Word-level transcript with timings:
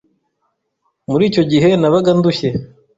muri 1.09 1.23
icyo 1.29 1.43
gihe 1.51 1.69
nabaga 1.81 2.11
ndushye 2.17 2.49